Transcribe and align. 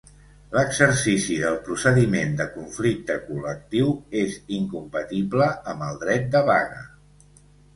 L'exercici 0.53 1.35
del 1.41 1.59
procediment 1.67 2.33
de 2.39 2.47
conflicte 2.55 3.17
col·lectiu 3.27 3.93
és 4.23 4.39
incompatible 4.61 5.51
amb 5.75 5.89
el 5.91 6.01
dret 6.07 6.27
de 6.39 6.43
vaga. 6.53 6.83